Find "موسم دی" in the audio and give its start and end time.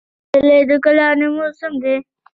1.35-1.95